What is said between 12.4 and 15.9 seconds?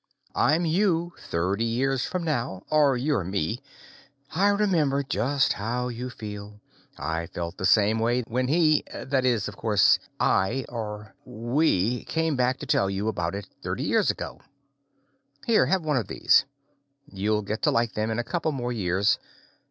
to tell me about it, thirty years ago. Here, have